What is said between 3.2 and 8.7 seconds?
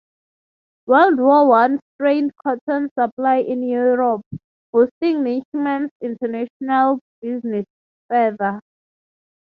in Europe, boosting Nichimen's international business further.